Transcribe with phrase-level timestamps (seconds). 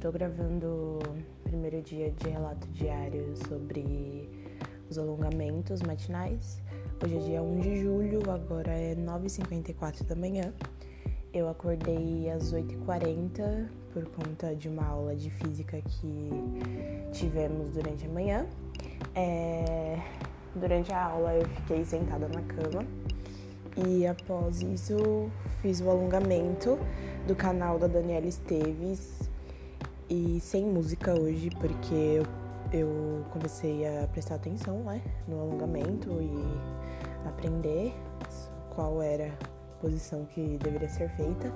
[0.00, 4.28] Tô gravando o primeiro dia de relato diário sobre
[4.90, 6.60] os alongamentos matinais.
[7.00, 10.52] Hoje é dia 1 de julho, agora é 9h54 da manhã.
[11.32, 16.30] Eu acordei às 8h40 por conta de uma aula de física que
[17.12, 18.44] tivemos durante a manhã.
[19.14, 20.00] É...
[20.56, 22.84] Durante a aula eu fiquei sentada na cama
[23.76, 26.78] e após isso fiz o alongamento
[27.26, 29.30] do canal da Daniela Esteves
[30.10, 32.26] e sem música hoje, porque eu,
[32.72, 37.94] eu comecei a prestar atenção né, no alongamento e aprender
[38.74, 41.52] qual era a posição que deveria ser feita.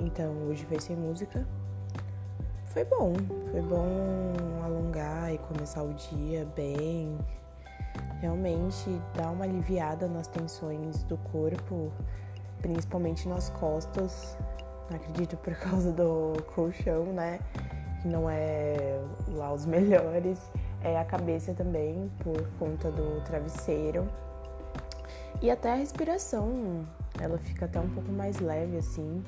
[0.00, 1.46] Então hoje foi sem música.
[2.66, 3.14] Foi bom,
[3.50, 4.32] foi bom
[4.64, 7.16] alongar e começar o dia bem.
[8.20, 11.92] Realmente dá uma aliviada nas tensões do corpo,
[12.60, 14.36] principalmente nas costas.
[14.94, 17.38] Acredito por causa do colchão, né?
[18.06, 20.38] que não é lá os melhores,
[20.82, 24.08] é a cabeça também, por conta do travesseiro.
[25.42, 26.86] E até a respiração,
[27.20, 29.22] ela fica até um pouco mais leve assim.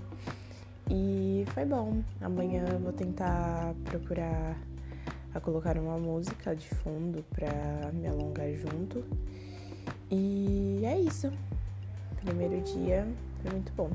[0.88, 2.02] E foi bom.
[2.20, 4.56] Amanhã vou tentar procurar
[5.38, 9.04] a colocar uma música de fundo para me alongar junto.
[10.10, 11.30] E é isso.
[12.22, 13.06] Primeiro dia
[13.42, 13.90] foi muito bom.